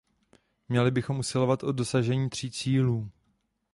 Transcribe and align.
Měli 0.69 0.91
bychom 0.91 1.19
usilovat 1.19 1.63
o 1.63 1.71
dosažení 1.71 2.29
tří 2.29 2.51
cílů. 2.51 3.09